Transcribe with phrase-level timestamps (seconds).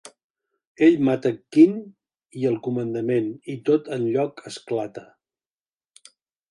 [0.87, 1.75] Ell mata Quin
[2.45, 5.09] i el comandament, i tot el lloc esclata.